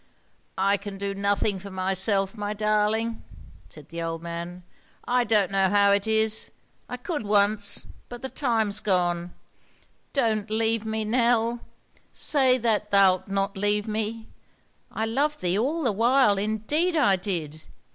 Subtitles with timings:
[0.57, 3.23] "I can do nothing for myself, my darling,"
[3.69, 4.63] said the old man.
[5.07, 6.49] "I don't know how it is;
[6.89, 9.35] I could once, but the time's gone.
[10.11, 11.59] Don't leave me, Nell;
[12.13, 14.27] say that thou'lt not leave me.
[14.91, 17.61] I loved thee all the while, indeed I did.